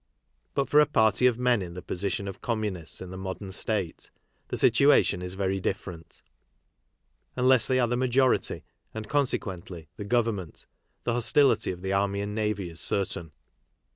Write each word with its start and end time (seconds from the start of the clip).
But 0.55 0.67
for 0.67 0.79
a 0.79 0.87
party 0.87 1.27
of 1.27 1.37
men 1.37 1.61
in 1.61 1.75
the 1.75 1.81
position 1.83 2.27
of 2.27 2.41
communists 2.41 3.01
in 3.01 3.11
the 3.11 3.17
modern 3.19 3.51
State, 3.51 4.09
the 4.47 4.57
situa 4.57 5.05
tion 5.05 5.21
is 5.21 5.35
very 5.35 5.59
different. 5.59 6.23
Unless 7.35 7.67
they 7.67 7.79
are 7.79 7.87
the 7.87 7.95
majority 7.95 8.63
and, 8.95 9.07
consequently, 9.07 9.89
the 9.97 10.03
government, 10.05 10.65
the 11.03 11.13
hostility 11.13 11.69
of 11.71 11.83
the 11.83 11.93
army 11.93 12.19
and 12.21 12.33
navy 12.33 12.67
is 12.71 12.79
certain. 12.79 13.31